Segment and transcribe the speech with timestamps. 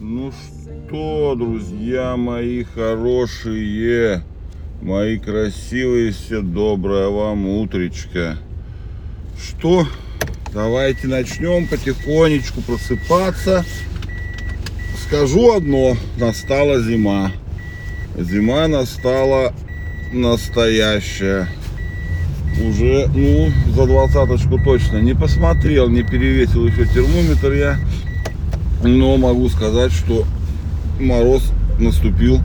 [0.00, 4.24] Ну что, друзья мои хорошие,
[4.82, 8.36] мои красивые все, доброе вам утречко.
[9.40, 9.86] Что,
[10.52, 13.64] давайте начнем потихонечку просыпаться.
[15.06, 17.30] Скажу одно, настала зима.
[18.18, 19.54] Зима настала
[20.12, 21.48] настоящая.
[22.60, 27.78] Уже, ну, за двадцаточку точно не посмотрел, не перевесил еще термометр я.
[28.84, 30.24] Но могу сказать, что
[31.00, 32.40] мороз наступил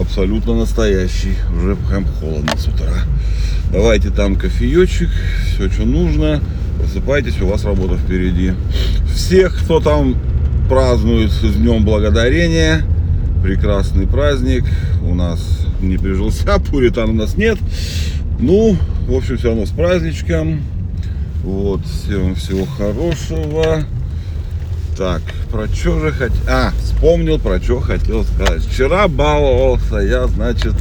[0.00, 1.34] абсолютно настоящий.
[1.56, 3.04] Уже прям холодно с утра.
[3.72, 5.10] Давайте там кофеечек,
[5.46, 6.42] все, что нужно.
[6.78, 8.52] Просыпайтесь, у вас работа впереди.
[9.14, 10.16] Всех, кто там
[10.68, 12.82] празднует с Днем Благодарения,
[13.42, 14.64] прекрасный праздник.
[15.04, 15.40] У нас
[15.80, 17.58] не прижился, пуритан у нас нет.
[18.40, 20.62] Ну, в общем, все равно с праздничком.
[21.44, 23.84] Вот, всем всего хорошего.
[25.00, 26.36] Так, про что же хотел...
[26.46, 28.62] А, вспомнил, про что хотел сказать.
[28.66, 30.74] Вчера баловался я, значит,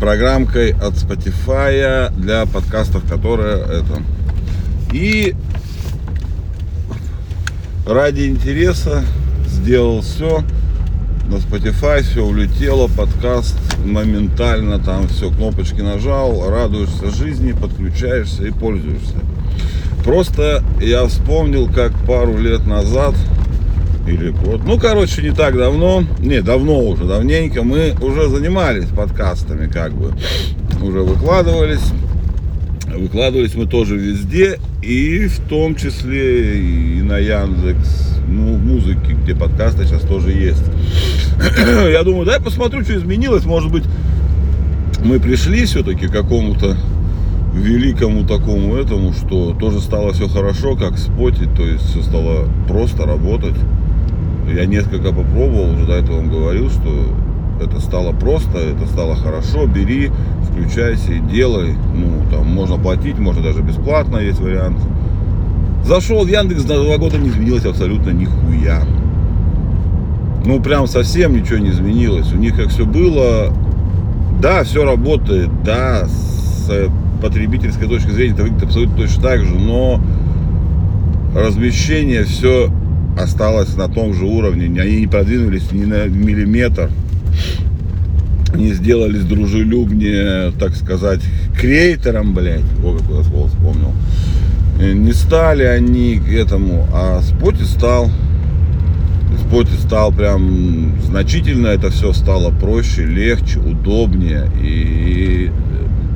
[0.00, 4.02] программкой от Spotify для подкастов, которая это...
[4.92, 5.36] И
[7.86, 9.04] ради интереса
[9.46, 10.42] сделал все,
[11.28, 19.14] на Spotify все улетело, подкаст моментально, там все, кнопочки нажал, радуешься жизни, подключаешься и пользуешься.
[20.04, 23.14] Просто я вспомнил, как пару лет назад,
[24.06, 29.68] или вот, ну, короче, не так давно, не, давно уже, давненько, мы уже занимались подкастами,
[29.68, 30.12] как бы,
[30.82, 31.84] уже выкладывались,
[32.86, 39.84] выкладывались мы тоже везде, и в том числе и на Яндекс, ну, музыки, где подкасты
[39.84, 40.64] сейчас тоже есть.
[41.90, 43.84] Я думаю, дай посмотрю, что изменилось, может быть,
[45.04, 46.76] мы пришли все-таки к какому-то
[47.52, 53.04] великому такому этому, что тоже стало все хорошо, как споте, то есть все стало просто
[53.06, 53.56] работать.
[54.52, 57.14] Я несколько попробовал, уже до этого вам говорил, что
[57.60, 60.10] это стало просто, это стало хорошо, бери,
[60.50, 61.74] включайся и делай.
[61.94, 64.78] Ну, там можно платить, можно даже бесплатно, есть вариант.
[65.84, 68.82] Зашел в Яндекс, за два года не изменилось абсолютно нихуя.
[70.44, 72.32] Ну, прям совсем ничего не изменилось.
[72.32, 73.52] У них как все было,
[74.40, 76.70] да, все работает, да, с
[77.22, 80.02] потребительской точки зрения это выглядит абсолютно точно так же, но
[81.34, 82.70] размещение все
[83.18, 86.90] осталось на том же уровне, они не продвинулись ни на миллиметр,
[88.54, 91.20] не сделались дружелюбнее, так сказать,
[91.58, 93.92] креатором, блядь, о, какой я слово вспомнил,
[94.80, 98.10] не стали они к этому, а Споти стал,
[99.46, 105.50] Споти стал прям значительно, это все стало проще, легче, удобнее, и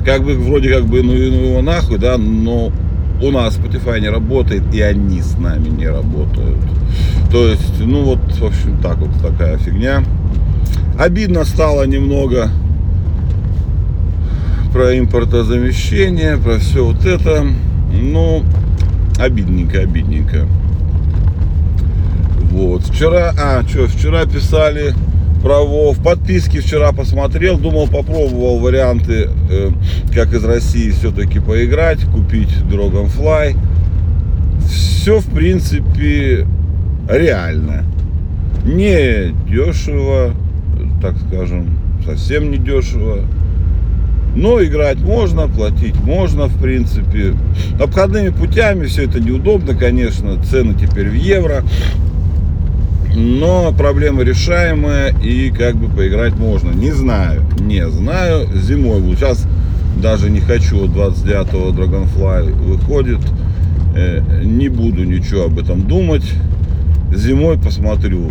[0.05, 2.71] как бы вроде как бы ну, ну его нахуй, да, но
[3.21, 6.59] у нас Spotify не работает, и они с нами не работают.
[7.31, 10.03] То есть, ну вот, в общем, так вот такая фигня.
[10.97, 12.49] Обидно стало немного
[14.71, 17.45] про импортозамещение, про все вот это.
[17.91, 18.43] Ну,
[19.19, 20.47] обидненько, обидненько.
[22.51, 22.83] Вот.
[22.83, 24.93] Вчера, а, что, вчера писали
[25.47, 25.63] про
[25.93, 29.69] в подписке вчера посмотрел, думал, попробовал варианты, э,
[30.13, 33.55] как из России все-таки поиграть, купить Dragonfly.
[34.69, 36.45] Все, в принципе,
[37.09, 37.85] реально.
[38.65, 40.33] Не дешево,
[41.01, 43.19] так скажем, совсем не дешево.
[44.35, 47.35] Но играть можно, платить можно, в принципе.
[47.79, 50.43] Обходными путями все это неудобно, конечно.
[50.43, 51.63] Цены теперь в евро
[53.17, 56.69] но проблема решаемая и как бы поиграть можно.
[56.69, 58.47] Не знаю, не знаю.
[58.53, 59.15] Зимой буду.
[59.15, 59.47] Сейчас
[59.99, 60.85] даже не хочу.
[60.85, 63.19] 29-го Dragonfly выходит.
[63.95, 66.31] Э, не буду ничего об этом думать.
[67.11, 68.29] Зимой посмотрю.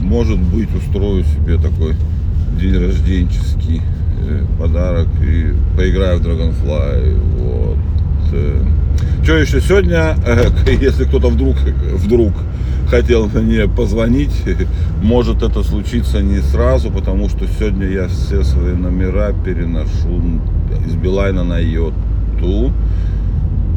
[0.00, 1.96] Может быть устрою себе такой
[2.56, 3.82] день рожденческий
[4.28, 7.20] э, подарок и поиграю в Dragonfly.
[7.38, 7.78] Вот.
[8.32, 8.64] Э.
[9.22, 10.16] Что еще сегодня,
[10.66, 11.56] если кто-то вдруг,
[11.94, 12.32] вдруг
[12.88, 14.42] хотел мне позвонить.
[15.02, 20.22] Может это случится не сразу, потому что сегодня я все свои номера переношу
[20.86, 22.72] из Билайна на Йоту.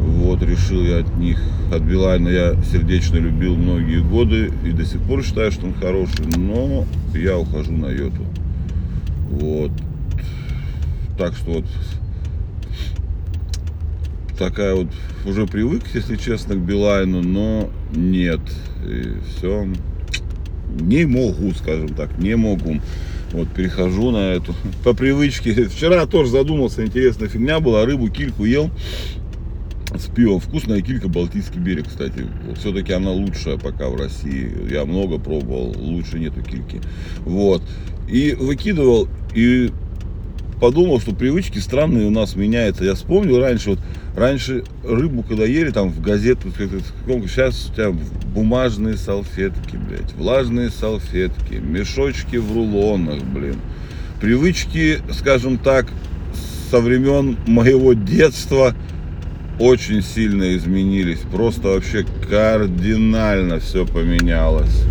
[0.06, 1.40] Вот, решил я от них,
[1.72, 6.26] от Билайна я сердечно любил многие годы и до сих пор считаю, что он хороший,
[6.36, 6.84] но
[7.14, 8.22] я ухожу на Йоту.
[9.30, 9.70] Вот.
[11.18, 11.64] Так что вот
[14.38, 14.88] такая вот
[15.24, 18.40] уже привык, если честно, к Билайну, но нет.
[18.86, 19.66] И все.
[20.80, 22.80] Не могу, скажем так, не могу.
[23.32, 24.54] Вот перехожу на эту
[24.84, 25.64] по привычке.
[25.64, 28.70] Вчера тоже задумался, интересная фигня была, рыбу, кильку ел.
[29.96, 32.26] с пивом вкусная килька Балтийский берег, кстати.
[32.58, 34.50] Все-таки она лучшая пока в России.
[34.70, 36.80] Я много пробовал, лучше нету кильки.
[37.24, 37.62] Вот.
[38.08, 39.70] И выкидывал, и
[40.60, 42.84] подумал, что привычки странные у нас меняются.
[42.84, 43.78] Я вспомнил раньше, вот
[44.16, 47.92] раньше рыбу, когда ели, там в газету, сейчас у тебя
[48.34, 53.56] бумажные салфетки, блядь, влажные салфетки, мешочки в рулонах, блин.
[54.20, 55.86] Привычки, скажем так,
[56.70, 58.74] со времен моего детства
[59.58, 61.20] очень сильно изменились.
[61.30, 64.82] Просто вообще кардинально все поменялось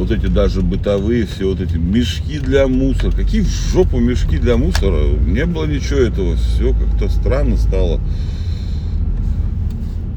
[0.00, 3.12] вот эти даже бытовые все вот эти мешки для мусора.
[3.12, 5.08] Какие в жопу мешки для мусора?
[5.26, 6.36] Не было ничего этого.
[6.36, 8.00] Все как-то странно стало.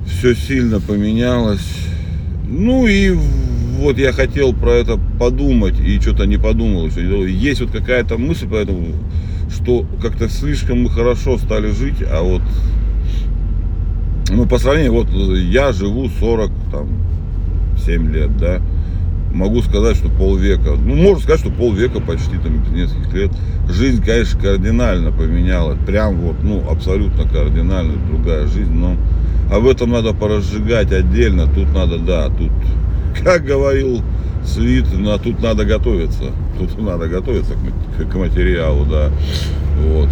[0.07, 1.67] Все сильно поменялось.
[2.47, 3.11] Ну и
[3.79, 6.87] вот я хотел про это подумать и что-то не подумал.
[6.87, 8.87] Есть вот какая-то мысль поэтому,
[9.49, 12.41] что как-то слишком мы хорошо стали жить, а вот
[14.29, 16.87] ну, по сравнению, вот я живу 40, там,
[17.85, 18.61] 7 лет, да,
[19.33, 23.31] могу сказать, что полвека, ну, можно сказать, что полвека почти, там, нескольких лет,
[23.67, 28.95] жизнь, конечно, кардинально поменялась, прям вот, ну, абсолютно кардинально другая жизнь, но
[29.51, 32.51] об этом надо поразжигать отдельно, тут надо, да, тут,
[33.23, 34.01] как говорил
[34.45, 39.09] Свит, на тут надо готовиться, тут надо готовиться к, к материалу, да,
[39.87, 40.09] вот,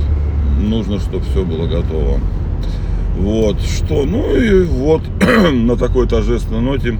[0.59, 2.19] нужно, чтобы все было готово.
[3.17, 5.01] Вот, что, ну и вот
[5.53, 6.97] на такой торжественной ноте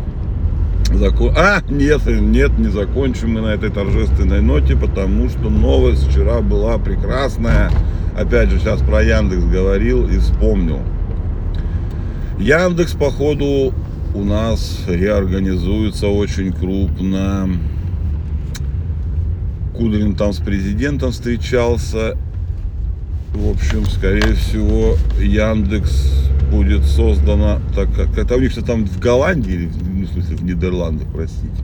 [0.93, 1.33] Закон...
[1.35, 6.77] А, нет, нет, не закончим мы на этой торжественной ноте, потому что новость вчера была
[6.77, 7.71] прекрасная.
[8.17, 10.79] Опять же, сейчас про Яндекс говорил и вспомнил.
[12.37, 13.73] Яндекс, походу,
[14.13, 17.49] у нас реорганизуется очень крупно.
[19.75, 22.17] Кудрин там с президентом встречался.
[23.33, 28.99] В общем, скорее всего, Яндекс будет создана, так как это у них что там в
[28.99, 31.63] Голландии, ну, в смысле в Нидерландах, простите,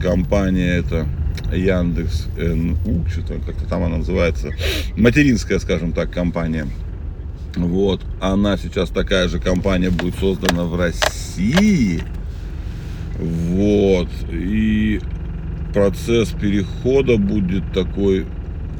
[0.00, 1.06] компания это
[1.52, 4.50] Яндекс НУ, что-то как-то там она называется,
[4.96, 6.66] материнская, скажем так, компания.
[7.56, 12.00] Вот, она сейчас такая же компания будет создана в России.
[13.18, 15.00] Вот, и
[15.74, 18.26] процесс перехода будет такой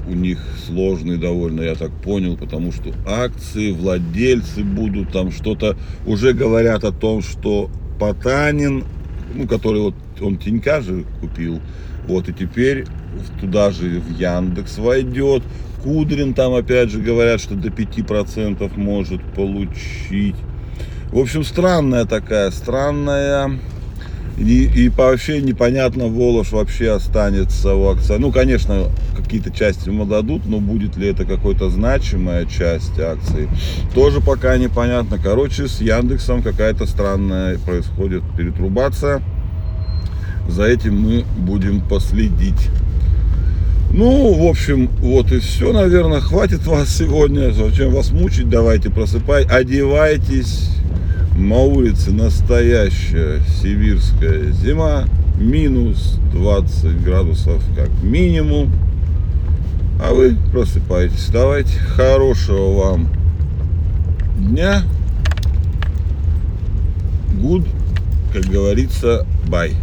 [0.06, 5.76] у них сложный довольно, я так понял, потому что акции, владельцы будут там что-то,
[6.06, 8.84] уже говорят о том, что Потанин,
[9.34, 11.60] ну, который вот он Тинька же купил,
[12.06, 12.86] вот, и теперь
[13.40, 15.42] туда же в Яндекс войдет.
[15.82, 20.36] Кудрин там опять же говорят, что до 5% может получить.
[21.10, 23.58] В общем, странная такая, странная
[24.40, 28.16] и, и вообще непонятно, Волош вообще останется у акции.
[28.18, 33.48] Ну, конечно, какие-то части ему дадут, но будет ли это какой-то значимая часть акций,
[33.94, 35.18] тоже пока непонятно.
[35.22, 39.22] Короче, с Яндексом какая-то странная происходит перетрубация.
[40.48, 42.70] За этим мы будем последить.
[43.92, 46.20] Ну, в общем, вот и все, наверное.
[46.20, 47.52] Хватит вас сегодня.
[47.52, 48.48] Зачем вас мучить?
[48.48, 50.79] Давайте просыпай, одевайтесь
[51.40, 55.04] на улице настоящая сибирская зима,
[55.38, 58.70] минус 20 градусов как минимум.
[60.02, 61.28] А вы просыпайтесь.
[61.32, 63.08] Давайте хорошего вам
[64.38, 64.82] дня.
[67.40, 67.66] Good,
[68.32, 69.74] как говорится, bye.